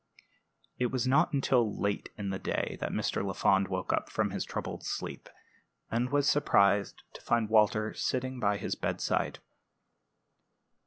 [0.79, 3.23] It was not until late in the day that Mr.
[3.23, 5.29] Lafond woke from his troubled sleep,
[5.91, 9.37] and was surprised to find Walter sitting by his bedside.